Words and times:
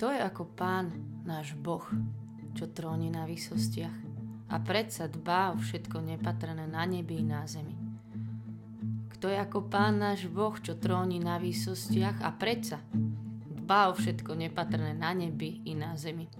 Kto 0.00 0.16
je 0.16 0.24
ako 0.24 0.56
pán 0.56 0.96
náš 1.28 1.52
Boh, 1.60 1.84
čo 2.56 2.72
tróni 2.72 3.12
na 3.12 3.28
výsostiach 3.28 3.96
a 4.48 4.56
predsa 4.56 5.12
dbá 5.12 5.52
o 5.52 5.60
všetko 5.60 6.00
nepatrné 6.00 6.64
na 6.64 6.88
nebi 6.88 7.20
i 7.20 7.26
na 7.28 7.44
zemi? 7.44 7.76
Kto 9.12 9.28
je 9.28 9.36
ako 9.36 9.68
pán 9.68 10.00
náš 10.00 10.24
Boh, 10.24 10.56
čo 10.56 10.80
tróni 10.80 11.20
na 11.20 11.36
výsostiach 11.36 12.24
a 12.24 12.32
predsa 12.32 12.80
dbá 13.44 13.92
o 13.92 13.94
všetko 14.00 14.40
nepatrné 14.40 14.96
na 14.96 15.12
nebi 15.12 15.60
i 15.68 15.76
na 15.76 15.92
zemi? 16.00 16.32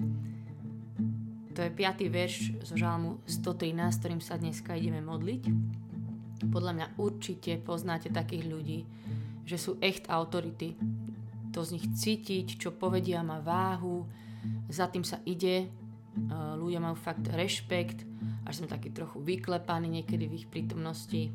To 1.52 1.61
je 1.61 1.68
piatý 1.68 2.08
verš 2.08 2.64
zo 2.64 2.80
žalmu 2.80 3.20
113, 3.29 3.77
ktorým 3.77 4.24
sa 4.24 4.40
dneska 4.40 4.72
ideme 4.72 5.04
modliť. 5.04 5.42
Podľa 6.48 6.72
mňa 6.80 6.86
určite 6.96 7.61
poznáte 7.61 8.08
takých 8.08 8.45
ľudí, 8.48 8.88
že 9.45 9.61
sú 9.61 9.77
echt 9.84 10.08
autority. 10.08 10.81
To 11.50 11.67
z 11.67 11.75
nich 11.79 11.86
cítiť, 11.90 12.63
čo 12.63 12.71
povedia 12.71 13.27
má 13.27 13.43
váhu, 13.43 14.07
za 14.71 14.86
tým 14.86 15.03
sa 15.03 15.18
ide, 15.27 15.68
ľudia 16.57 16.79
majú 16.79 16.96
fakt 16.96 17.27
rešpekt, 17.31 18.07
až 18.46 18.63
som 18.63 18.71
taký 18.71 18.91
trochu 18.91 19.18
vyklepaný 19.21 20.00
niekedy 20.00 20.31
v 20.31 20.36
ich 20.43 20.46
prítomnosti. 20.46 21.31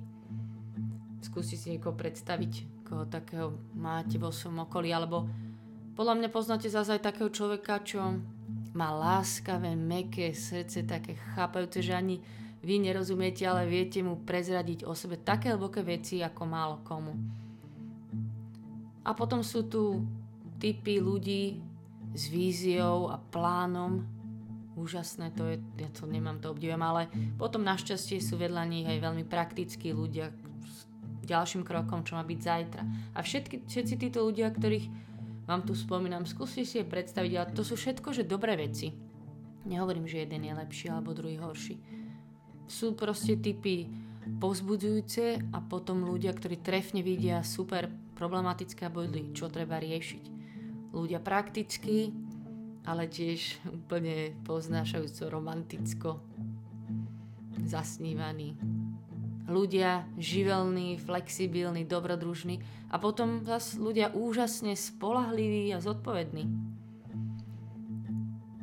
Skúste 1.22 1.60
si 1.60 1.76
niekoho 1.76 1.94
predstaviť, 1.98 2.86
koho 2.88 3.06
takého 3.10 3.56
máte 3.76 4.16
vo 4.22 4.32
svojom 4.32 4.66
okolí, 4.70 4.94
alebo 4.94 5.28
podľa 5.96 6.16
mňa 6.22 6.30
poznáte 6.32 6.68
zase 6.68 7.00
aj 7.00 7.08
takého 7.08 7.32
človeka, 7.32 7.84
čo 7.84 8.20
má 8.76 8.92
láskavé, 8.92 9.74
meké 9.80 10.36
srdce, 10.36 10.84
také 10.84 11.16
chápajúce, 11.34 11.80
že 11.80 11.96
ani 11.96 12.20
vy 12.66 12.82
nerozumiete, 12.82 13.48
ale 13.48 13.70
viete 13.70 14.04
mu 14.04 14.20
prezradiť 14.20 14.84
o 14.84 14.92
sebe 14.92 15.22
také 15.22 15.56
hlboké 15.56 15.86
veci, 15.86 16.20
ako 16.20 16.42
málo 16.44 16.84
komu. 16.84 17.16
A 19.06 19.14
potom 19.14 19.46
sú 19.46 19.70
tu 19.70 20.02
typy 20.58 20.98
ľudí 20.98 21.62
s 22.16 22.32
víziou 22.32 23.14
a 23.14 23.22
plánom. 23.22 24.02
Úžasné 24.76 25.32
to 25.32 25.48
je, 25.48 25.62
ja 25.80 25.88
to 25.94 26.04
nemám, 26.10 26.42
to 26.42 26.52
obdivujem, 26.52 26.84
ale 26.84 27.08
potom 27.40 27.64
našťastie 27.64 28.20
sú 28.20 28.36
vedľa 28.36 28.64
nich 28.68 28.88
aj 28.90 29.00
veľmi 29.00 29.24
praktickí 29.24 29.96
ľudia 29.96 30.34
s 30.66 30.90
ďalším 31.24 31.64
krokom, 31.64 32.04
čo 32.04 32.20
má 32.20 32.24
byť 32.28 32.40
zajtra. 32.42 32.84
A 33.16 33.20
všetky, 33.24 33.64
všetci 33.70 33.94
títo 33.96 34.26
ľudia, 34.28 34.52
ktorých 34.52 34.88
vám 35.46 35.62
tu 35.64 35.78
spomínam, 35.78 36.26
skúste 36.26 36.66
si 36.66 36.82
je 36.82 36.86
predstaviť, 36.86 37.32
ale 37.38 37.54
to 37.54 37.62
sú 37.62 37.78
všetko, 37.78 38.10
že 38.12 38.28
dobré 38.28 38.58
veci. 38.58 38.92
Nehovorím, 39.66 40.10
že 40.10 40.26
jeden 40.26 40.46
je 40.46 40.54
lepší 40.54 40.90
alebo 40.90 41.14
druhý 41.14 41.38
horší. 41.38 41.78
Sú 42.66 42.98
proste 42.98 43.38
typy 43.38 43.86
povzbudzujúce 44.42 45.54
a 45.54 45.58
potom 45.62 46.02
ľudia, 46.02 46.34
ktorí 46.34 46.60
trefne 46.66 47.06
vidia 47.06 47.46
super 47.46 47.90
problematické 48.16 48.88
body, 48.88 49.36
čo 49.36 49.52
treba 49.52 49.78
riešiť. 49.78 50.24
Ľudia 50.96 51.20
prakticky, 51.20 52.16
ale 52.88 53.12
tiež 53.12 53.60
úplne 53.84 54.32
poznášajúco 54.48 55.28
romanticko 55.28 56.24
zasnívaní. 57.66 58.56
Ľudia 59.46 60.10
živelní, 60.18 60.98
flexibilní, 60.98 61.86
dobrodružní 61.86 62.66
a 62.90 62.98
potom 62.98 63.46
zase 63.46 63.78
ľudia 63.78 64.10
úžasne 64.10 64.74
spolahliví 64.74 65.70
a 65.70 65.84
zodpovední. 65.84 66.50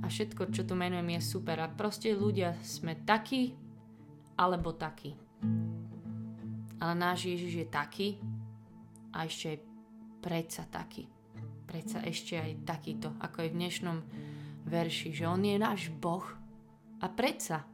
A 0.03 0.11
všetko, 0.11 0.51
čo 0.51 0.67
tu 0.67 0.75
menujem, 0.75 1.15
je 1.15 1.23
super. 1.23 1.63
A 1.63 1.71
proste 1.71 2.11
ľudia 2.11 2.59
sme 2.67 2.99
takí 3.07 3.55
alebo 4.35 4.75
takí. 4.75 5.15
Ale 6.83 6.99
náš 6.99 7.31
Ježiš 7.31 7.63
je 7.63 7.67
taký, 7.71 8.09
a 9.13 9.29
ešte 9.29 9.57
aj 9.57 9.59
predsa 10.25 10.65
taký. 10.69 11.09
Predsa 11.69 12.05
ešte 12.05 12.37
aj 12.37 12.69
takýto, 12.69 13.17
ako 13.21 13.45
je 13.45 13.49
v 13.53 13.59
dnešnom 13.59 13.99
verši, 14.69 15.09
že 15.13 15.25
on 15.25 15.43
je 15.43 15.57
náš 15.57 15.89
Boh 15.89 16.25
a 17.01 17.07
predsa 17.09 17.65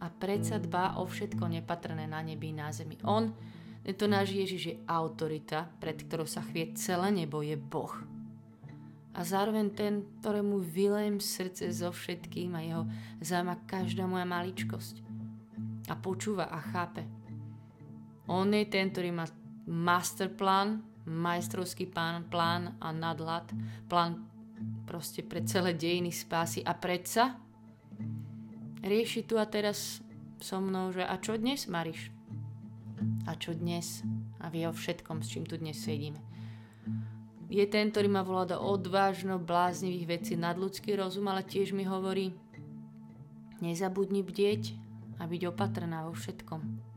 a 0.00 0.06
predsa 0.08 0.56
dbá 0.56 0.96
o 0.96 1.04
všetko 1.04 1.44
nepatrné 1.50 2.08
na 2.08 2.24
nebi 2.24 2.56
na 2.56 2.72
zemi. 2.72 2.96
On, 3.04 3.28
to 3.84 4.04
náš 4.08 4.32
Ježiš 4.32 4.62
je 4.64 4.76
autorita, 4.88 5.68
pred 5.76 5.96
ktorou 5.96 6.24
sa 6.24 6.40
chvie 6.40 6.72
celé 6.72 7.12
nebo, 7.12 7.44
je 7.44 7.56
Boh. 7.56 7.92
A 9.10 9.26
zároveň 9.26 9.74
ten, 9.74 10.06
ktorému 10.22 10.62
vylejem 10.62 11.18
srdce 11.18 11.68
so 11.74 11.90
všetkým 11.90 12.54
a 12.54 12.60
jeho 12.62 12.84
zaujíma 13.20 13.66
každá 13.66 14.06
moja 14.06 14.24
maličkosť. 14.24 15.02
A 15.90 15.98
počúva 15.98 16.46
a 16.46 16.62
chápe. 16.62 17.04
On 18.30 18.46
je 18.46 18.64
ten, 18.70 18.88
ktorý 18.94 19.10
má 19.10 19.26
masterplán, 19.66 20.86
majstrovský 21.10 21.90
plán, 21.90 22.30
plán 22.30 22.78
a 22.78 22.94
nadhľad, 22.94 23.50
plán 23.90 24.30
proste 24.86 25.26
pre 25.26 25.42
celé 25.42 25.74
dejiny 25.74 26.14
spásy 26.14 26.62
a 26.62 26.72
predsa 26.78 27.36
rieši 28.80 29.26
tu 29.26 29.36
a 29.36 29.44
teraz 29.44 30.00
so 30.40 30.62
mnou, 30.62 30.94
že 30.94 31.04
a 31.04 31.18
čo 31.20 31.36
dnes, 31.36 31.68
Mariš? 31.68 32.14
A 33.28 33.36
čo 33.36 33.52
dnes? 33.52 34.06
A 34.40 34.48
vie 34.48 34.64
o 34.64 34.72
všetkom, 34.72 35.20
s 35.20 35.32
čím 35.32 35.44
tu 35.44 35.60
dnes 35.60 35.76
sedíme. 35.76 36.20
Je 37.50 37.66
ten, 37.66 37.90
ktorý 37.90 38.08
ma 38.08 38.22
volá 38.22 38.46
do 38.46 38.56
odvážno 38.56 39.42
bláznivých 39.42 40.06
vecí 40.06 40.32
nad 40.38 40.54
ľudský 40.54 40.94
rozum, 40.94 41.26
ale 41.28 41.42
tiež 41.42 41.74
mi 41.74 41.82
hovorí, 41.82 42.32
nezabudni 43.58 44.22
bdieť 44.22 44.72
a 45.20 45.26
byť 45.26 45.42
opatrná 45.50 46.06
vo 46.06 46.14
všetkom 46.14 46.89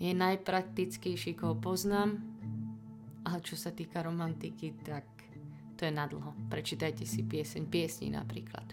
je 0.00 0.16
najpraktickejší, 0.16 1.36
koho 1.36 1.60
poznám, 1.60 2.16
ale 3.28 3.38
čo 3.44 3.54
sa 3.54 3.68
týka 3.68 4.00
romantiky, 4.00 4.80
tak 4.80 5.04
to 5.76 5.84
je 5.84 5.92
nadlho. 5.92 6.32
Prečítajte 6.48 7.04
si 7.04 7.20
pieseň, 7.20 7.68
piesni 7.68 8.08
napríklad. 8.08 8.64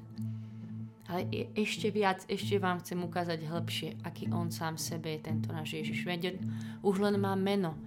Ale 1.07 1.27
ešte 1.55 1.87
viac, 1.91 2.23
ešte 2.27 2.59
vám 2.59 2.83
chcem 2.83 2.99
ukázať 2.99 3.39
hĺbšie, 3.47 3.89
aký 4.03 4.27
on 4.31 4.51
sám 4.51 4.75
sebe 4.75 5.15
je 5.15 5.23
tento 5.23 5.51
náš 5.51 5.79
Ježiš. 5.79 6.03
Veď 6.03 6.35
už 6.83 6.95
len 6.99 7.15
má 7.19 7.35
meno. 7.35 7.79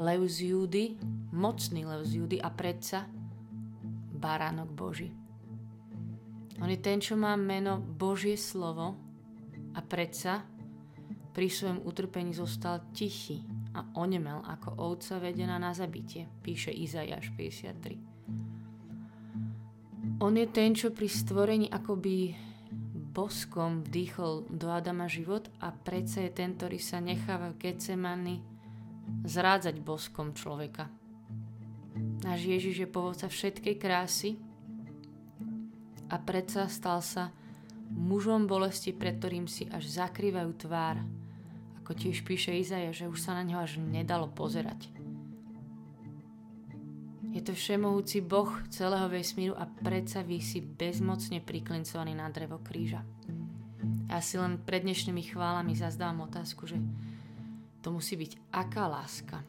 Lev 0.00 0.24
z 0.24 0.56
mocný 1.36 1.84
lev 1.84 2.08
z 2.08 2.16
a 2.40 2.48
predsa 2.48 3.04
baránok 4.16 4.72
Boží. 4.72 5.12
On 6.64 6.68
je 6.70 6.80
ten, 6.80 6.96
čo 6.96 7.12
má 7.12 7.36
meno 7.36 7.76
Božie 7.76 8.40
slovo 8.40 8.96
a 9.76 9.80
predsa 9.84 10.48
pri 11.32 11.48
svojom 11.48 11.80
utrpení 11.88 12.36
zostal 12.36 12.84
tichý 12.92 13.40
a 13.72 13.88
onemel 13.96 14.44
ako 14.44 14.76
ovca 14.76 15.16
vedená 15.16 15.56
na 15.56 15.72
zabitie, 15.72 16.28
píše 16.44 16.68
Izajáš 16.68 17.32
53. 17.32 20.20
On 20.20 20.36
je 20.36 20.44
ten, 20.52 20.76
čo 20.76 20.92
pri 20.92 21.08
stvorení 21.08 21.72
akoby 21.72 22.36
boskom 23.12 23.84
vdýchol 23.84 24.48
do 24.48 24.72
Adama 24.72 25.08
život 25.08 25.48
a 25.60 25.72
predsa 25.72 26.24
je 26.24 26.32
ten, 26.32 26.56
ktorý 26.56 26.80
sa 26.80 27.00
necháva 27.00 27.52
v 27.52 27.60
Getsemani 27.60 28.40
zrádzať 29.24 29.76
boskom 29.84 30.32
človeka. 30.32 30.88
Náš 32.24 32.48
Ježiš 32.48 32.86
je 32.86 32.88
povodca 32.88 33.28
všetkej 33.28 33.76
krásy 33.76 34.40
a 36.08 36.16
predsa 36.20 36.68
stal 36.68 37.04
sa 37.04 37.32
mužom 37.92 38.48
bolesti, 38.48 38.96
pred 38.96 39.20
ktorým 39.20 39.44
si 39.44 39.68
až 39.68 39.84
zakrývajú 39.92 40.50
tvár 40.56 41.04
ako 41.92 42.08
tiež 42.08 42.24
píše 42.24 42.56
Izaja, 42.56 42.88
že 42.88 43.04
už 43.04 43.20
sa 43.20 43.36
na 43.36 43.44
ňo 43.44 43.60
až 43.60 43.76
nedalo 43.76 44.24
pozerať. 44.24 44.88
Je 47.36 47.44
to 47.44 47.52
všemohúci 47.52 48.24
Boh 48.24 48.48
celého 48.72 49.12
vesmíru 49.12 49.52
a 49.52 49.68
predsa 49.68 50.24
si 50.40 50.64
bezmocne 50.64 51.44
priklincovaný 51.44 52.16
na 52.16 52.32
drevo 52.32 52.64
kríža. 52.64 53.04
Ja 54.08 54.24
si 54.24 54.40
len 54.40 54.56
pred 54.56 54.88
dnešnými 54.88 55.20
chválami 55.36 55.76
zazdávam 55.76 56.24
otázku, 56.24 56.64
že 56.64 56.80
to 57.84 57.92
musí 57.92 58.16
byť 58.16 58.40
aká 58.56 58.88
láska. 58.88 59.44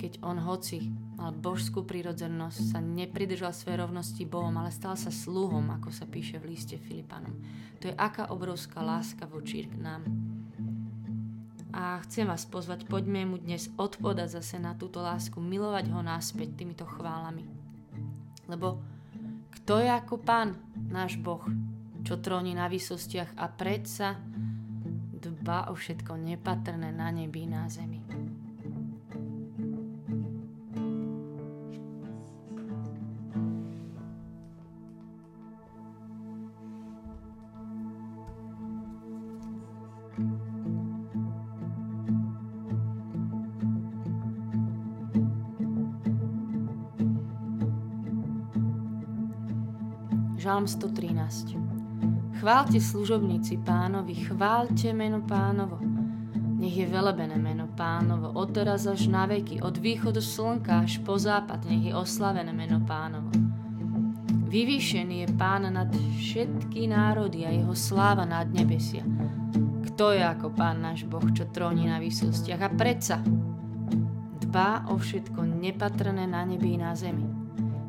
Keď 0.00 0.24
on 0.24 0.40
hoci 0.40 0.88
mal 1.18 1.34
božskú 1.34 1.82
prírodzenosť, 1.82 2.58
sa 2.72 2.78
nepridržal 2.78 3.50
svojej 3.50 3.82
rovnosti 3.82 4.22
Bohom, 4.22 4.54
ale 4.54 4.70
stal 4.70 4.94
sa 4.94 5.10
sluhom, 5.10 5.66
ako 5.74 5.90
sa 5.90 6.06
píše 6.06 6.38
v 6.38 6.54
liste 6.54 6.78
Filipanom. 6.78 7.34
To 7.82 7.90
je 7.90 7.94
aká 7.98 8.30
obrovská 8.30 8.86
láska 8.86 9.26
voči 9.26 9.66
k 9.66 9.74
nám. 9.82 10.06
A 11.74 11.98
chcem 12.06 12.24
vás 12.24 12.46
pozvať, 12.46 12.86
poďme 12.86 13.26
mu 13.26 13.36
dnes 13.36 13.66
odpodať 13.74 14.38
zase 14.38 14.62
na 14.62 14.78
túto 14.78 15.02
lásku, 15.02 15.36
milovať 15.42 15.90
ho 15.90 16.00
náspäť 16.00 16.54
týmito 16.54 16.86
chválami. 16.86 17.44
Lebo 18.46 18.78
kto 19.58 19.82
je 19.82 19.90
ako 19.90 20.22
pán, 20.22 20.54
náš 20.88 21.18
Boh, 21.18 21.42
čo 22.06 22.22
tróni 22.22 22.54
na 22.54 22.70
výsostiach 22.70 23.36
a 23.36 23.50
predsa 23.52 24.16
dba 25.18 25.68
o 25.68 25.74
všetko 25.74 26.14
nepatrné 26.14 26.94
na 26.94 27.10
nebi 27.10 27.44
na 27.44 27.66
zemi. 27.66 28.27
Žalm 50.58 50.66
113 50.66 51.54
Chválte 52.42 52.82
služobníci 52.82 53.62
pánovi, 53.62 54.26
chválte 54.26 54.90
meno 54.90 55.22
pánovo. 55.22 55.78
Nech 56.34 56.74
je 56.74 56.86
velebené 56.90 57.38
meno 57.38 57.70
pánovo, 57.78 58.34
od 58.34 58.50
teraz 58.50 58.90
až 58.90 59.06
na 59.06 59.30
veky, 59.30 59.62
od 59.62 59.78
východu 59.78 60.18
slnka 60.18 60.82
až 60.82 60.98
po 61.06 61.14
západ, 61.14 61.62
nech 61.62 61.86
je 61.86 61.94
oslavené 61.94 62.50
meno 62.50 62.82
pánovo. 62.82 63.30
Vyvýšený 64.50 65.22
je 65.22 65.28
pán 65.38 65.70
nad 65.70 65.94
všetky 65.94 66.90
národy 66.90 67.46
a 67.46 67.54
jeho 67.54 67.78
sláva 67.78 68.26
nad 68.26 68.50
nebesia. 68.50 69.06
Kto 69.86 70.10
je 70.10 70.26
ako 70.26 70.58
pán 70.58 70.82
náš 70.82 71.06
Boh, 71.06 71.22
čo 71.38 71.46
tróni 71.54 71.86
na 71.86 72.02
výsostiach 72.02 72.66
a 72.66 72.70
predsa 72.74 73.22
dbá 74.42 74.90
o 74.90 74.98
všetko 74.98 75.38
nepatrné 75.38 76.26
na 76.26 76.42
nebi 76.42 76.74
i 76.74 76.82
na 76.82 76.98
zemi 76.98 77.37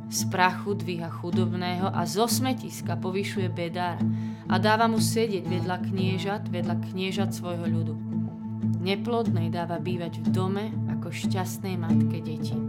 z 0.10 0.26
prachu 0.34 0.74
dvíha 0.74 1.10
chudobného 1.10 1.94
a 1.94 2.02
zo 2.10 2.26
smetiska 2.26 2.98
povyšuje 2.98 3.48
bedára 3.54 4.02
a 4.50 4.58
dáva 4.58 4.90
mu 4.90 4.98
sedieť 4.98 5.46
vedľa 5.46 5.78
kniežat, 5.86 6.44
vedľa 6.50 6.76
kniežat 6.90 7.30
svojho 7.30 7.70
ľudu. 7.70 7.96
Neplodnej 8.82 9.54
dáva 9.54 9.78
bývať 9.78 10.26
v 10.26 10.28
dome 10.34 10.66
ako 10.90 11.14
šťastnej 11.14 11.78
matke 11.78 12.20
deti. 12.26 12.69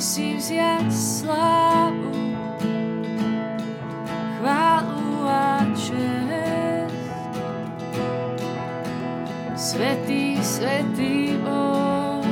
si 0.00 0.34
vziať 0.38 0.90
slávu, 0.90 2.10
chválu 4.38 5.04
Svetý, 9.54 10.38
svetý 10.38 11.34
Boh, 11.42 12.22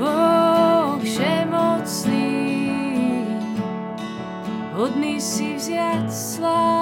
Boh 0.00 0.96
všemocný, 1.04 2.32
hodný 4.72 5.20
si 5.20 5.60
vziať 5.60 6.08
slávu, 6.08 6.79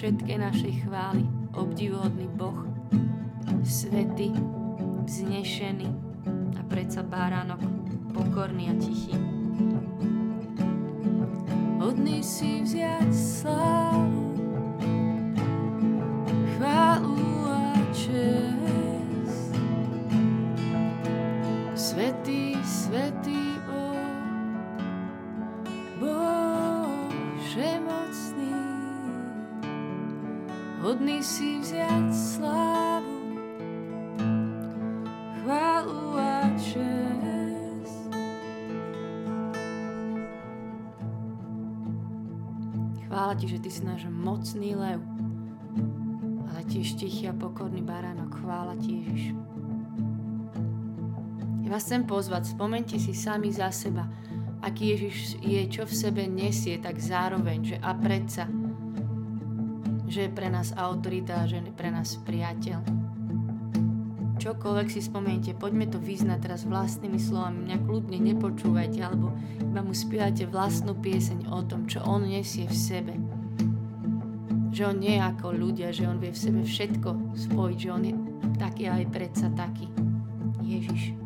všetkej 0.00 0.38
našej 0.40 0.74
chvály, 0.88 1.28
obdivuhodný 1.52 2.24
Boh, 2.32 2.64
svetý, 3.60 4.32
vznešený 5.04 5.92
a 6.56 6.64
predsa 6.72 7.04
báránok, 7.04 7.60
pokorný 8.16 8.72
a 8.72 8.74
tichý. 8.80 9.12
Hodný 11.84 12.24
si 12.24 12.64
vziať 12.64 13.12
slávu, 13.12 14.32
Svetý, 21.76 22.56
svetý 22.64 23.60
hodný 30.90 31.22
si 31.22 31.62
vziať 31.62 32.10
slávu, 32.10 33.14
chválu 35.38 36.18
a 36.18 36.50
čest. 36.58 38.10
Chvála 43.06 43.38
ti, 43.38 43.46
že 43.46 43.62
ty 43.62 43.70
si 43.70 43.86
náš 43.86 44.10
mocný 44.10 44.74
lev, 44.74 44.98
ale 46.50 46.66
tiež 46.66 46.98
tichý 46.98 47.30
a 47.30 47.38
pokorný 47.38 47.86
baránok. 47.86 48.42
Chvála 48.42 48.74
ti, 48.82 49.06
Ježiš. 49.06 49.38
Ja 51.62 51.78
vás 51.78 51.86
chcem 51.86 52.02
pozvať, 52.02 52.50
spomente 52.50 52.98
si 52.98 53.14
sami 53.14 53.54
za 53.54 53.70
seba, 53.70 54.10
aký 54.58 54.98
Ježiš 54.98 55.38
je, 55.38 55.62
čo 55.70 55.86
v 55.86 55.94
sebe 55.94 56.26
nesie, 56.26 56.82
tak 56.82 56.98
zároveň, 56.98 57.58
že 57.62 57.76
a 57.78 57.94
predsa, 57.94 58.50
že 60.10 60.26
je 60.26 60.30
pre 60.34 60.50
nás 60.50 60.74
autorita, 60.74 61.46
že 61.46 61.62
je 61.62 61.70
pre 61.70 61.94
nás 61.94 62.18
priateľ. 62.26 62.82
čokoľvek 64.40 64.88
si 64.88 65.04
spomente, 65.04 65.52
poďme 65.52 65.86
to 65.86 66.00
vyznať 66.00 66.48
teraz 66.48 66.64
vlastnými 66.64 67.20
slovami, 67.20 67.70
mňa 67.70 67.78
kľudne 67.84 68.18
nepočúvajte, 68.18 68.98
alebo 69.04 69.36
iba 69.60 69.84
mu 69.84 69.92
spievate 69.92 70.48
vlastnú 70.48 70.96
pieseň 70.96 71.46
o 71.52 71.60
tom, 71.62 71.84
čo 71.84 72.00
on 72.02 72.24
nesie 72.24 72.64
v 72.64 72.74
sebe. 72.74 73.14
Že 74.72 74.82
on 74.90 74.96
nie 74.96 75.20
je 75.20 75.22
ako 75.22 75.46
ľudia, 75.52 75.92
že 75.92 76.08
on 76.08 76.18
vie 76.18 76.32
v 76.32 76.40
sebe 76.40 76.60
všetko 76.64 77.36
spojiť, 77.36 77.78
že 77.78 77.88
on 77.92 78.02
je 78.02 78.14
taký 78.56 78.88
aj 78.88 79.04
predsa 79.12 79.52
taký. 79.52 79.92
Ježiš. 80.64 81.19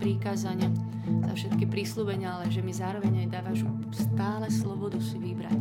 Príkazania, 0.00 0.72
za 1.28 1.32
všetky 1.36 1.68
prísľubenia, 1.68 2.40
ale 2.40 2.48
že 2.48 2.64
mi 2.64 2.72
zároveň 2.72 3.28
aj 3.28 3.28
dávaš 3.28 3.60
stále 3.92 4.48
slobodu 4.48 4.96
si 4.96 5.20
vybrať. 5.20 5.60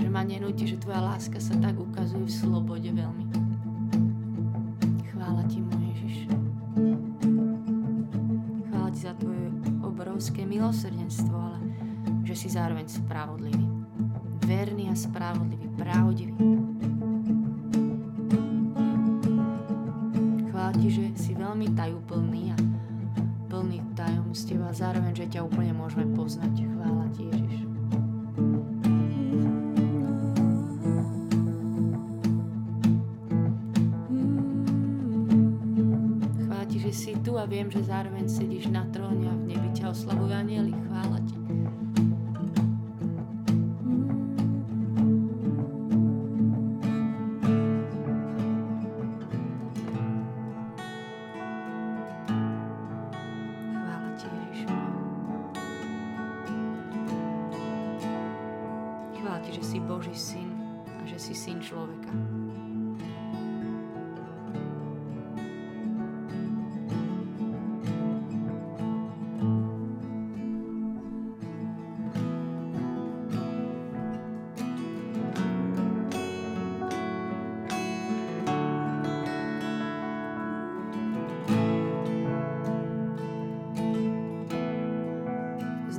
Že 0.00 0.08
ma 0.08 0.24
nenúti, 0.24 0.64
že 0.64 0.80
tvoja 0.80 1.04
láska 1.04 1.36
sa 1.36 1.52
tak 1.60 1.76
ukazuje 1.76 2.24
v 2.24 2.32
slobode 2.32 2.88
veľmi. 2.88 3.24
Chvála 5.12 5.44
ti, 5.52 5.60
môj 5.60 5.84
Ježiš. 5.92 6.16
Chvála 8.72 8.88
ti 8.96 9.00
za 9.04 9.12
tvoje 9.20 9.52
obrovské 9.84 10.48
milosrdenstvo, 10.48 11.36
ale 11.36 11.60
že 12.24 12.34
si 12.34 12.48
zároveň 12.48 12.88
spravodlivý. 12.88 13.68
Verný 14.48 14.88
a 14.88 14.96
spravodlivý, 14.96 15.68
pravdivý. 15.76 16.59
Tu 37.30 37.38
a 37.38 37.46
viem, 37.46 37.70
že 37.70 37.86
zároveň 37.86 38.26
sedíš 38.26 38.66
na 38.74 38.82
tróne 38.90 39.30
a 39.30 39.34
v 39.38 39.54
nebi 39.54 39.70
ťa 39.70 39.94
oslavujú 39.94 40.34
anieli. 40.34 40.74
Chvála 40.74 41.22
ti. 41.30 41.38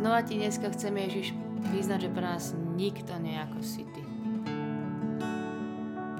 Znova 0.01 0.25
ti 0.25 0.33
dneska 0.33 0.65
chceme, 0.73 1.05
Ježiš, 1.05 1.37
vyznať, 1.77 1.99
že 2.01 2.09
pre 2.09 2.25
nás 2.25 2.57
nikto 2.57 3.21
nie 3.21 3.37
je 3.37 3.45
ako 3.45 3.59
si 3.61 3.83
ty. 3.85 4.01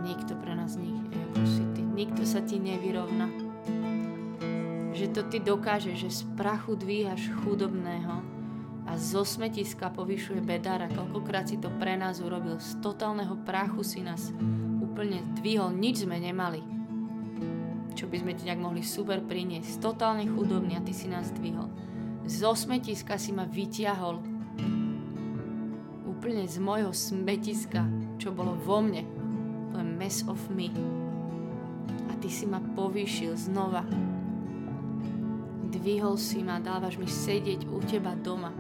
Nikto 0.06 0.38
pre 0.38 0.54
nás 0.54 0.78
nie 0.78 1.02
je 1.02 1.02
ako 1.02 1.42
si 1.50 1.64
ty. 1.74 1.82
Nikto 1.82 2.22
sa 2.22 2.46
ti 2.46 2.62
nevyrovná. 2.62 3.26
Že 4.94 5.06
to 5.18 5.22
ty 5.34 5.42
dokážeš, 5.42 5.98
že 5.98 6.10
z 6.14 6.22
prachu 6.38 6.78
dvíhaš 6.78 7.34
chudobného 7.42 8.22
a 8.86 9.02
zo 9.02 9.26
smetiska 9.26 9.90
povyšuje 9.90 10.46
bedára. 10.46 10.86
Koľkokrát 10.86 11.50
si 11.50 11.58
to 11.58 11.74
pre 11.82 11.98
nás 11.98 12.22
urobil. 12.22 12.62
Z 12.62 12.86
totálneho 12.86 13.34
prachu 13.50 13.82
si 13.82 14.06
nás 14.06 14.30
úplne 14.78 15.26
dvihol. 15.42 15.74
Nič 15.74 16.06
sme 16.06 16.22
nemali. 16.22 16.62
Čo 17.98 18.06
by 18.06 18.22
sme 18.22 18.38
ti 18.38 18.46
nejak 18.46 18.62
mohli 18.62 18.86
super 18.86 19.26
priniesť. 19.26 19.82
Totálne 19.82 20.30
chudobný 20.30 20.78
a 20.78 20.86
ty 20.86 20.94
si 20.94 21.10
nás 21.10 21.34
dvihol 21.34 21.91
zo 22.32 22.56
smetiska 22.56 23.20
si 23.20 23.36
ma 23.36 23.44
vytiahol. 23.44 24.24
Úplne 26.08 26.48
z 26.48 26.58
mojho 26.64 26.96
smetiska, 26.96 27.84
čo 28.16 28.32
bolo 28.32 28.56
vo 28.56 28.80
mne. 28.80 29.04
To 29.76 29.84
je 29.84 29.86
mess 29.86 30.24
of 30.24 30.40
me. 30.48 30.72
A 32.08 32.16
ty 32.24 32.32
si 32.32 32.48
ma 32.48 32.64
povýšil 32.64 33.36
znova. 33.36 33.84
Dvihol 35.72 36.16
si 36.16 36.40
ma, 36.40 36.64
dávaš 36.64 36.96
mi 36.96 37.10
sedieť 37.10 37.68
u 37.68 37.84
teba 37.84 38.16
doma. 38.16 38.56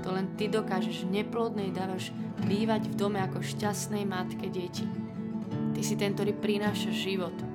To 0.00 0.08
len 0.08 0.32
ty 0.40 0.48
dokážeš 0.48 1.04
neplodnej 1.04 1.68
dávaš 1.68 2.16
bývať 2.48 2.88
v 2.88 2.94
dome 2.96 3.20
ako 3.20 3.44
šťastnej 3.44 4.08
matke 4.08 4.48
deti. 4.48 4.88
Ty 5.76 5.80
si 5.84 5.94
ten, 6.00 6.16
ktorý 6.16 6.32
prináša 6.32 6.94
život. 6.94 7.51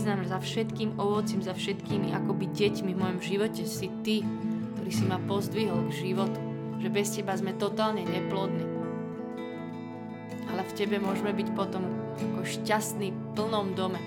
To 0.00 0.08
vyznám 0.08 0.32
za 0.32 0.40
všetkým 0.40 0.96
ovocím, 0.96 1.44
za 1.44 1.52
všetkými 1.52 2.16
akoby 2.16 2.48
deťmi 2.56 2.96
v 2.96 3.00
mojom 3.04 3.20
živote 3.20 3.68
si 3.68 3.92
ty, 4.00 4.24
ktorý 4.72 4.88
si 4.96 5.04
ma 5.04 5.20
pozdvihol 5.20 5.92
k 5.92 6.08
životu. 6.08 6.40
Že 6.80 6.88
bez 6.88 7.12
teba 7.12 7.36
sme 7.36 7.52
totálne 7.52 8.08
neplodní. 8.08 8.64
Ale 10.48 10.64
v 10.64 10.72
tebe 10.72 10.96
môžeme 11.04 11.36
byť 11.36 11.52
potom 11.52 11.84
ako 12.16 12.48
šťastný 12.48 13.12
v 13.12 13.20
plnom 13.36 13.76
dome. 13.76 14.00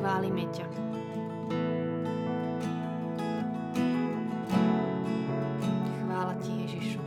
Chválime 0.00 0.48
ťa. 0.48 0.64
Chvála 6.08 6.34
ti, 6.40 6.52
Ježišu. 6.64 7.04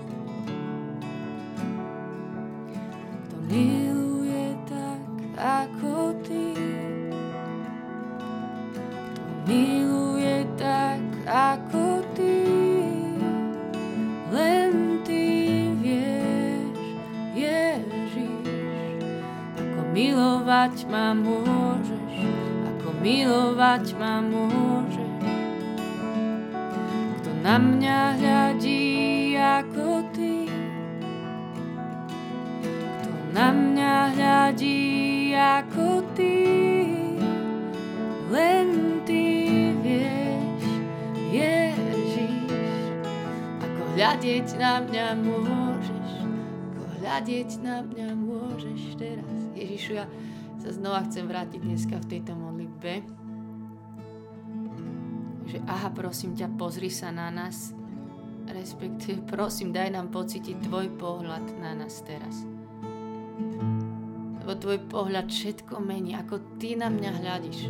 Kto 3.25 3.37
miluje 3.49 3.90
tak 5.41 5.73
ako 5.73 5.90
na 44.81 44.89
mňa 44.89 45.07
môžeš, 45.21 46.09
ako 46.73 46.81
hľadieť 46.97 47.49
na 47.61 47.85
mňa 47.85 48.17
môžeš 48.17 48.97
teraz. 48.97 49.37
Ježišu, 49.53 49.93
ja 49.93 50.09
sa 50.57 50.73
znova 50.73 51.05
chcem 51.05 51.29
vrátiť 51.29 51.61
dneska 51.61 52.01
v 52.01 52.09
tejto 52.09 52.33
modlitbe. 52.33 53.05
Že 55.53 55.57
aha, 55.69 55.93
prosím 55.93 56.33
ťa, 56.33 56.57
pozri 56.57 56.89
sa 56.89 57.13
na 57.13 57.29
nás. 57.29 57.77
Respektíve 58.49 59.21
prosím, 59.29 59.69
daj 59.69 59.93
nám 59.93 60.09
pocítiť 60.09 60.65
Tvoj 60.65 60.97
pohľad 60.97 61.61
na 61.61 61.77
nás 61.77 62.01
teraz. 62.01 62.41
Lebo 64.41 64.57
Tvoj 64.57 64.81
pohľad 64.89 65.29
všetko 65.29 65.77
mení, 65.77 66.17
ako 66.17 66.57
Ty 66.57 66.81
na 66.81 66.89
mňa 66.89 67.11
hľadíš. 67.21 67.69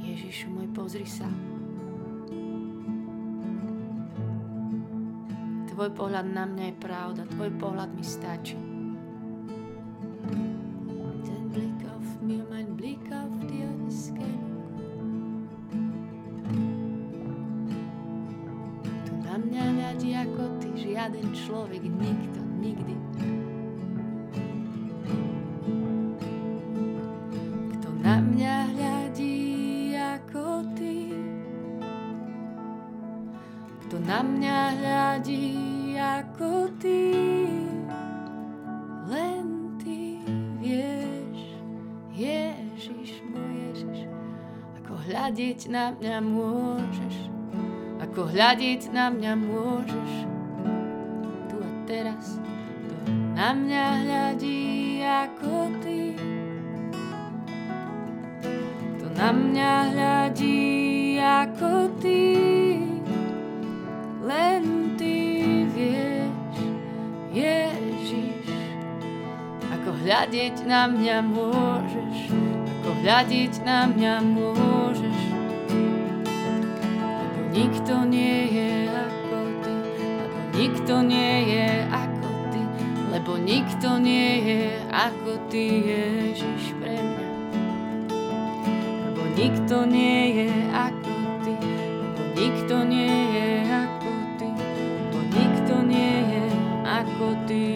Ježišu 0.00 0.48
môj, 0.48 0.72
pozri 0.72 1.04
sa. 1.04 1.28
Tvoj 5.78 5.94
pohľad 5.94 6.26
na 6.34 6.42
mňa 6.42 6.74
je 6.74 6.76
pravda, 6.82 7.22
Tvoj 7.38 7.54
pohľad 7.54 7.94
mi 7.94 8.02
stačí. 8.02 8.58
Ten 11.22 11.42
blik 11.54 11.78
auf 11.86 12.08
mir, 12.18 12.42
mein 12.50 12.74
Blick 12.74 13.06
auf 13.14 13.30
na 19.22 19.34
mňa 19.38 19.64
hľadí 19.70 20.10
ako 20.18 20.42
ty, 20.58 20.68
žiaden 20.82 21.30
človek, 21.30 21.86
nikto, 21.86 22.42
nikdy. 22.58 22.98
Kto 27.78 27.88
na 28.02 28.18
mňa 28.18 28.54
hľadí 28.74 29.38
ako 29.94 30.74
ty, 30.74 31.14
kto 33.86 33.96
na 34.02 34.26
mňa 34.26 34.58
hľadí 34.74 35.67
ako 36.38 36.70
ty, 36.78 37.02
len 39.10 39.74
ty 39.82 40.22
vieš, 40.62 41.58
Ježiš, 42.14 43.26
môj 43.26 43.50
Ježiš, 43.58 44.06
ako 44.78 45.02
hľadiť 45.02 45.66
na 45.66 45.90
mňa 45.98 46.22
môžeš, 46.22 47.16
ako 47.98 48.30
hľadiť 48.30 48.86
na 48.94 49.10
mňa 49.10 49.34
môžeš, 49.34 50.12
tu 51.50 51.58
a 51.58 51.70
teraz, 51.90 52.38
to 52.86 52.94
na 53.34 53.50
mňa 53.58 53.86
hľadí 54.06 55.02
ako 55.02 55.74
ty. 55.82 56.14
To 59.02 59.06
na 59.18 59.34
mňa 59.34 59.74
hľadí 59.90 61.18
ako 61.18 61.98
ty, 61.98 62.57
hľadiť 70.08 70.64
na 70.64 70.88
mňa 70.88 71.20
môžeš, 71.20 72.32
ako 72.80 72.90
hľadiť 73.04 73.60
na 73.60 73.92
mňa 73.92 74.14
môžeš. 74.24 75.20
Lebo 76.96 77.40
nikto 77.52 78.08
nie 78.08 78.40
je 78.48 78.72
ako 78.88 79.40
ty, 79.60 79.74
lebo 80.00 80.40
nikto 80.56 80.94
nie 81.04 81.34
je 81.52 81.68
ako 81.92 82.28
ty, 82.48 82.62
lebo 83.12 83.32
nikto 83.36 83.88
nie 84.00 84.30
je 84.48 84.62
ako 84.88 85.32
ty, 85.52 85.64
Ježiš 85.76 86.72
pre 86.80 86.96
mňa. 86.96 87.28
Lebo 89.04 89.22
nikto 89.36 89.76
nie 89.84 90.20
je 90.32 90.52
ako 90.72 91.16
ty, 91.44 91.52
lebo 91.60 92.22
nikto 92.32 92.76
nie 92.80 93.16
je 93.36 93.48
ako 93.76 94.12
ty, 94.40 94.48
lebo 94.56 95.18
nikto 95.36 95.74
nie 95.84 96.16
je 96.32 96.44
ako 96.88 97.28
ty, 97.44 97.67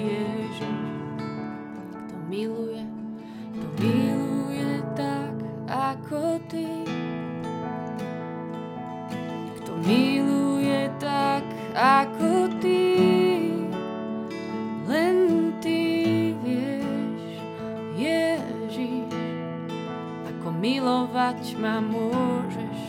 milovať 21.13 21.61
ma 21.61 21.77
môžeš, 21.85 22.81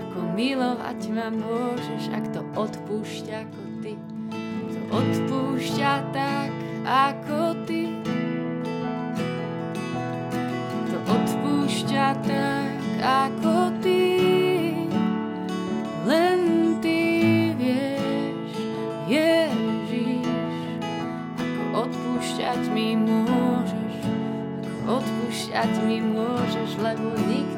ako 0.00 0.32
milovať 0.32 1.12
ma 1.12 1.28
môžeš, 1.28 2.08
ak 2.08 2.32
to 2.32 2.40
odpúšťa 2.56 3.36
ako 3.44 3.62
ty. 3.84 3.92
To 4.72 4.80
odpúšťa 4.96 5.92
tak, 6.08 6.56
ako 6.88 7.60
ty. 7.68 8.00
To 10.88 10.98
odpúšťa 11.04 12.08
tak, 12.24 12.80
ako 12.96 13.76
ty. 13.84 14.08
Len 16.08 16.40
odpúšťať 21.70 22.62
mi 22.72 22.96
môžeš, 22.96 23.94
odpúšťať 24.84 25.72
mi 25.88 25.98
môžeš, 26.02 26.70
lebo 26.82 27.08
nikto 27.24 27.49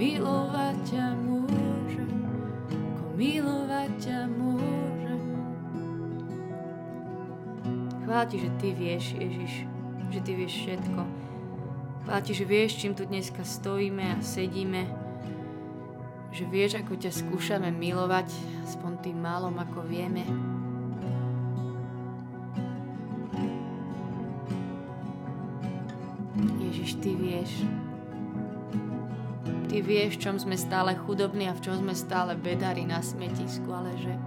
milovať 0.00 0.76
ťa 0.96 1.06
môžem, 1.12 2.08
ako 2.72 3.04
milovať 3.20 3.90
ťa 4.00 4.20
môžem. 4.32 5.20
Chvála 8.08 8.24
ti, 8.24 8.36
že 8.40 8.48
ty 8.56 8.72
vieš, 8.72 9.12
Ježiš, 9.12 9.68
že 10.08 10.20
ty 10.24 10.32
vieš 10.32 10.56
všetko. 10.64 11.00
Chvála 12.08 12.20
ti, 12.24 12.32
že 12.32 12.48
vieš, 12.48 12.80
čím 12.80 12.96
tu 12.96 13.04
dneska 13.04 13.44
stojíme 13.44 14.16
a 14.16 14.24
sedíme. 14.24 14.88
Že 16.32 16.44
vieš, 16.48 16.80
ako 16.80 16.96
ťa 16.96 17.12
skúšame 17.12 17.68
milovať, 17.68 18.32
aspoň 18.64 19.04
tým 19.04 19.20
málom, 19.20 19.52
ako 19.52 19.84
vieme. 19.84 20.24
Ježiš, 26.56 26.96
ty 27.04 27.12
vieš. 27.12 27.68
Ty 29.70 29.86
vieš, 29.86 30.18
v 30.18 30.22
čom 30.26 30.34
sme 30.34 30.58
stále 30.58 30.98
chudobní 30.98 31.46
a 31.46 31.54
v 31.54 31.62
čom 31.62 31.78
sme 31.78 31.94
stále 31.94 32.34
bedári 32.34 32.82
na 32.82 32.98
smetisku, 32.98 33.70
ale 33.70 33.94
že 34.02 34.18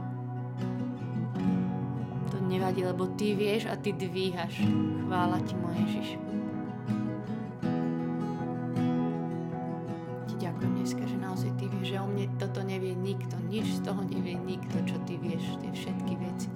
to 2.31 2.39
nevadí, 2.47 2.87
lebo 2.87 3.11
ty 3.19 3.35
vieš 3.35 3.67
a 3.67 3.75
ty 3.75 3.91
dvíhaš. 3.91 4.63
Chvála 5.03 5.43
ti, 5.43 5.59
môj 5.59 5.75
Ježiš. 5.83 6.09
Ti 10.31 10.35
ďakujem 10.39 10.71
dneska, 10.79 11.03
že 11.03 11.17
naozaj 11.19 11.51
ty 11.59 11.67
vieš, 11.75 11.91
že 11.91 11.99
o 11.99 12.07
mne 12.07 12.31
toto 12.39 12.63
nevie 12.63 12.95
nikto, 12.95 13.35
nič 13.51 13.67
z 13.67 13.79
toho 13.83 13.99
nevie 13.99 14.39
nikto, 14.39 14.79
čo 14.87 14.95
ty 15.03 15.19
vieš, 15.19 15.43
tie 15.59 15.75
všetky 15.75 16.13
veci. 16.23 16.47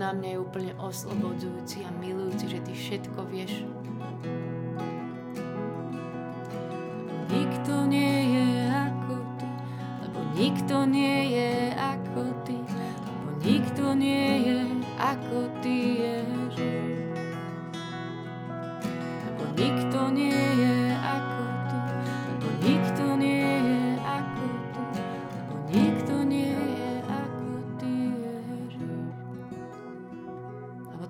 Na 0.00 0.16
mňa 0.16 0.28
je 0.32 0.38
úplne 0.40 0.72
oslobodzujúci 0.80 1.84
a 1.84 1.92
milujúci, 1.92 2.48
že 2.48 2.64
ty 2.64 2.72
všetko 2.72 3.20
vieš. 3.28 3.68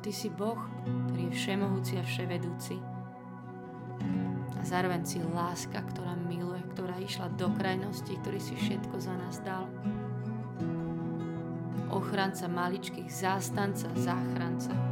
Ty 0.00 0.10
si 0.10 0.32
Boh, 0.32 0.58
ktorý 1.08 1.28
je 1.28 1.36
všemohúci 1.36 2.00
a 2.00 2.04
vševedúci. 2.04 2.76
A 4.56 4.62
zároveň 4.64 5.04
si 5.04 5.20
láska, 5.20 5.84
ktorá 5.92 6.16
miluje, 6.16 6.60
ktorá 6.72 6.96
išla 7.00 7.32
do 7.36 7.52
krajnosti, 7.52 8.12
ktorý 8.24 8.40
si 8.40 8.56
všetko 8.56 8.96
za 8.96 9.14
nás 9.16 9.40
dal. 9.44 9.68
Ochranca 11.92 12.48
maličkých, 12.48 13.08
zástanca, 13.12 13.92
záchranca. 13.96 14.89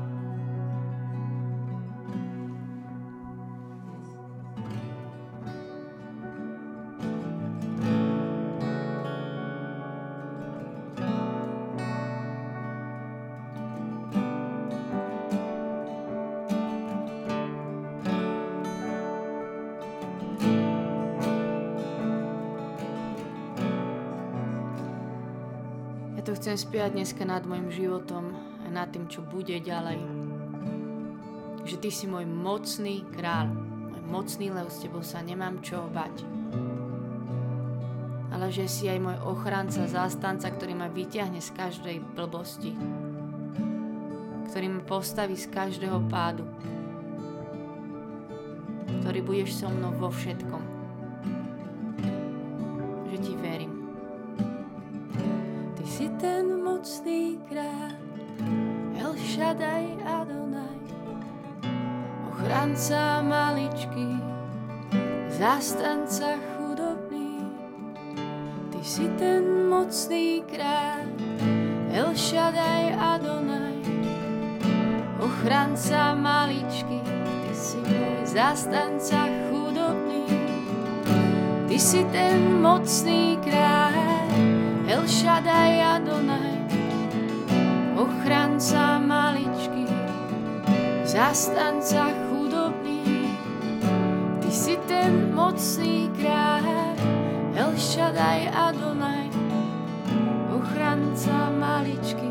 Chcem 26.48 26.64
spiať 26.64 26.96
dneska 26.96 27.28
nad 27.28 27.44
môjim 27.44 27.68
životom 27.68 28.32
a 28.64 28.72
nad 28.72 28.88
tým, 28.88 29.04
čo 29.04 29.20
bude 29.20 29.52
ďalej. 29.60 30.00
Že 31.68 31.76
ty 31.76 31.90
si 31.92 32.08
môj 32.08 32.24
mocný 32.24 33.04
kráľ, 33.04 33.52
môj 33.92 34.02
mocný 34.08 34.48
lev, 34.48 34.72
s 34.72 34.80
tebou 34.80 35.04
sa 35.04 35.20
nemám 35.20 35.60
čo 35.60 35.84
bať. 35.92 36.24
Ale 38.32 38.48
že 38.48 38.64
si 38.64 38.88
aj 38.88 38.96
môj 38.96 39.20
ochranca, 39.28 39.84
zástanca, 39.84 40.48
ktorý 40.48 40.72
ma 40.72 40.88
vyťahne 40.88 41.36
z 41.36 41.52
každej 41.52 42.00
blbosti. 42.16 42.72
Ktorý 44.48 44.72
ma 44.72 44.80
postaví 44.88 45.36
z 45.36 45.52
každého 45.52 46.00
pádu. 46.08 46.48
Ktorý 49.04 49.20
budeš 49.20 49.52
so 49.52 49.68
mnou 49.68 49.92
vo 50.00 50.08
všetkom. 50.08 50.67
Ochranca 62.68 63.22
maličký, 63.24 64.20
zastanca 65.32 66.36
chudobný. 66.52 67.40
Ty 68.68 68.80
si 68.84 69.08
ten 69.16 69.72
mocný 69.72 70.44
kráľ, 70.44 71.08
El 71.88 72.12
Shaddai 72.12 72.92
Adonai, 72.92 73.80
ochranca 75.16 76.12
maličký, 76.12 77.00
ty 77.00 77.52
si 77.56 77.80
môj 77.80 78.36
zastanca 78.36 79.32
chudobný. 79.48 80.28
Ty 81.72 81.78
si 81.80 82.04
ten 82.12 82.60
mocný 82.60 83.40
kráľ, 83.48 83.96
El 84.92 85.08
Shaddai 85.08 85.80
Adonai, 85.80 86.68
ochranca 87.96 89.00
maličký, 89.00 89.88
zastanca 91.08 92.12
chudobný. 92.12 92.27
Ten 94.98 95.30
mocný 95.30 96.10
kráľ, 96.18 96.66
El 97.54 97.70
Shaddai 97.78 98.50
Adonai, 98.50 99.30
ochranca 100.50 101.54
maličký, 101.54 102.26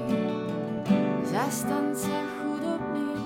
zastanca 1.23 2.27
chudobný. 2.35 3.23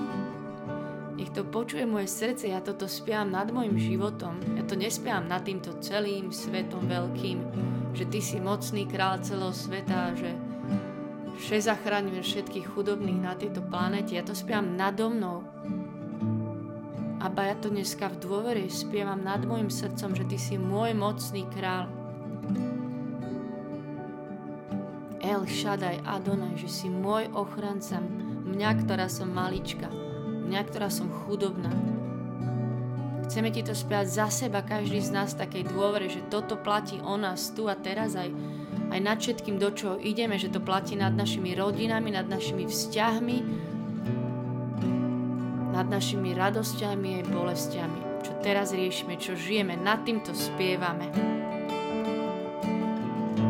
Nech 1.18 1.34
to 1.34 1.42
počuje 1.42 1.82
moje 1.82 2.06
srdce, 2.06 2.54
ja 2.54 2.62
toto 2.62 2.86
spievam 2.86 3.34
nad 3.34 3.50
môjim 3.50 3.74
životom. 3.82 4.38
Ja 4.54 4.62
to 4.62 4.78
nespievam 4.78 5.26
nad 5.26 5.42
týmto 5.42 5.74
celým 5.82 6.30
svetom 6.30 6.86
veľkým, 6.86 7.42
že 7.98 8.06
ty 8.06 8.22
si 8.22 8.38
mocný 8.38 8.86
kráľ 8.86 9.26
celého 9.26 9.50
sveta, 9.50 10.14
že 10.14 10.38
že 11.42 11.58
zachráňujem 11.58 12.22
všetkých 12.22 12.70
chudobných 12.70 13.18
na 13.18 13.34
tejto 13.34 13.66
planete. 13.66 14.14
Ja 14.14 14.22
to 14.22 14.38
spievam 14.38 14.78
nado 14.78 15.10
mnou. 15.10 15.42
Aba 17.22 17.46
ja 17.46 17.54
to 17.54 17.70
dneska 17.70 18.10
v 18.10 18.18
dôvere 18.18 18.66
spievam 18.66 19.22
nad 19.22 19.46
môjim 19.46 19.70
srdcom, 19.70 20.10
že 20.10 20.26
Ty 20.26 20.38
si 20.42 20.58
môj 20.58 20.90
mocný 20.90 21.46
král. 21.54 21.86
El 25.22 25.46
Shaddai 25.46 26.02
Adonai, 26.02 26.58
že 26.58 26.66
si 26.66 26.90
môj 26.90 27.30
ochranca, 27.30 28.02
mňa, 28.42 28.70
ktorá 28.82 29.06
som 29.06 29.30
malička, 29.30 29.86
mňa, 30.50 30.60
ktorá 30.66 30.90
som 30.90 31.06
chudobná. 31.22 31.70
Chceme 33.30 33.54
ti 33.54 33.62
to 33.62 33.70
spiať 33.70 34.06
za 34.10 34.26
seba, 34.26 34.66
každý 34.66 34.98
z 34.98 35.14
nás 35.14 35.38
takej 35.38 35.70
dôvere, 35.70 36.10
že 36.10 36.26
toto 36.26 36.58
platí 36.58 36.98
o 36.98 37.14
nás 37.14 37.54
tu 37.54 37.70
a 37.70 37.78
teraz 37.78 38.18
aj 38.18 38.34
aj 38.92 39.00
nad 39.00 39.16
všetkým, 39.16 39.56
do 39.56 39.72
čoho 39.72 39.96
ideme, 39.96 40.36
že 40.36 40.52
to 40.52 40.60
platí 40.60 41.00
nad 41.00 41.16
našimi 41.16 41.56
rodinami, 41.56 42.12
nad 42.12 42.28
našimi 42.28 42.68
vzťahmi, 42.68 43.36
nad 45.82 45.98
našimi 45.98 46.30
radosťami 46.30 47.18
aj 47.18 47.24
bolestiami. 47.34 48.00
Čo 48.22 48.38
teraz 48.38 48.70
riešime, 48.70 49.18
čo 49.18 49.34
žijeme, 49.34 49.74
nad 49.74 50.06
týmto 50.06 50.30
spievame. 50.30 51.10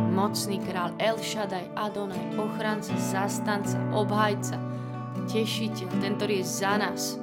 Mocný 0.09 0.57
král 0.65 0.97
El 0.97 1.21
Shaddai, 1.21 1.69
Adonai, 1.77 2.33
ochranca, 2.33 2.97
zastanca, 2.97 3.77
obhajca, 3.93 4.57
tešiteľ, 5.29 5.89
ten, 6.01 6.17
ktorý 6.17 6.41
je 6.41 6.45
za 6.49 6.73
nás. 6.81 7.21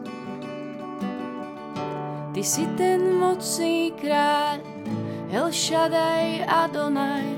Ty 2.30 2.42
si 2.46 2.70
ten 2.78 3.10
mocný 3.18 3.90
kráľ, 3.98 4.62
El 5.34 5.50
Shaddai, 5.50 6.46
Adonai, 6.46 7.34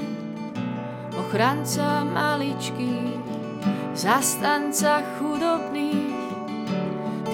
ochranca 1.16 2.04
maličký, 2.04 3.16
zastanca 3.96 5.00
chudobný. 5.16 6.11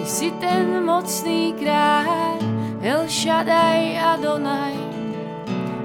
Ty 0.08 0.16
si 0.24 0.32
ten 0.40 0.88
mocný 0.88 1.52
kráľ, 1.52 2.40
El 2.80 3.04
Shaddai 3.12 3.92
Adonai, 4.00 4.80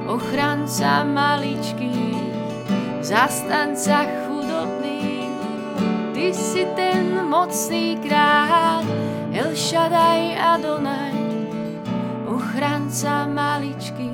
ochranca 0.07 1.03
maličký, 1.03 2.15
zastanca 3.03 4.07
chudobný. 4.23 5.27
Ty 6.15 6.31
si 6.31 6.63
ten 6.71 7.19
mocný 7.27 7.99
kráľ, 7.99 8.88
El 9.36 9.51
Shaddai 9.59 10.39
Adonai, 10.39 11.19
ochranca 12.23 13.27
maličký, 13.27 14.07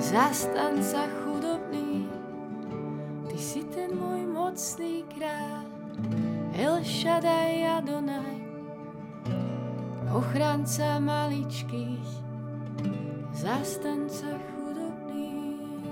zastanca 0.00 1.04
chudobný. 1.20 2.08
mocný 4.32 5.04
kráľ, 5.12 5.68
El 6.56 6.80
Shaddai 6.80 7.60
Adonai, 7.76 8.35
ochranca 10.12 10.98
maličkých, 11.02 12.08
zastanca 13.34 14.30
chudobných. 14.50 15.82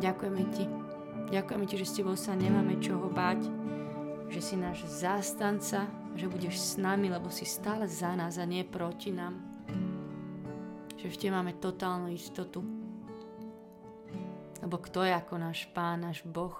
Ďakujeme 0.00 0.44
ti. 0.52 0.64
Ďakujeme 1.32 1.64
ti, 1.66 1.74
že 1.80 1.86
s 1.88 1.96
tebou 1.96 2.16
sa 2.16 2.36
nemáme 2.36 2.76
čoho 2.78 3.08
báť, 3.08 3.48
že 4.28 4.40
si 4.40 4.54
náš 4.58 4.84
zástanca, 4.86 5.88
že 6.14 6.30
budeš 6.30 6.60
s 6.60 6.72
nami, 6.76 7.10
lebo 7.10 7.30
si 7.30 7.48
stále 7.48 7.88
za 7.88 8.12
nás 8.14 8.38
a 8.38 8.44
nie 8.46 8.62
proti 8.62 9.10
nám. 9.10 9.38
Že 10.98 11.06
v 11.10 11.18
tebe 11.18 11.32
máme 11.36 11.56
totálnu 11.58 12.12
istotu. 12.12 12.73
Lebo 14.74 14.90
kto 14.90 15.06
je 15.06 15.14
ako 15.14 15.38
náš 15.38 15.70
Pán, 15.70 16.02
náš 16.02 16.26
Boh, 16.26 16.58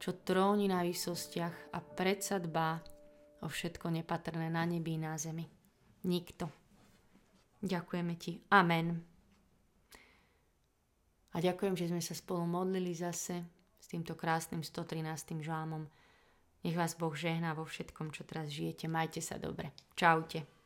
čo 0.00 0.16
tróni 0.16 0.72
na 0.72 0.80
výsostiach 0.80 1.76
a 1.76 1.84
predsa 1.84 2.40
dbá 2.40 2.80
o 3.44 3.46
všetko 3.52 3.92
nepatrné 3.92 4.48
na 4.48 4.64
nebi 4.64 4.96
na 4.96 5.20
zemi. 5.20 5.44
Nikto. 6.08 6.48
Ďakujeme 7.60 8.16
ti. 8.16 8.40
Amen. 8.48 9.04
A 11.36 11.44
ďakujem, 11.44 11.76
že 11.76 11.92
sme 11.92 12.00
sa 12.00 12.16
spolu 12.16 12.48
modlili 12.48 12.96
zase 12.96 13.44
s 13.76 13.84
týmto 13.84 14.16
krásnym 14.16 14.64
113. 14.64 15.44
žálmom. 15.44 15.84
Nech 16.64 16.72
vás 16.72 16.96
Boh 16.96 17.12
žehná 17.12 17.52
vo 17.52 17.68
všetkom, 17.68 18.16
čo 18.16 18.24
teraz 18.24 18.48
žijete. 18.48 18.88
Majte 18.88 19.20
sa 19.20 19.36
dobre. 19.36 19.76
Čaute. 19.92 20.61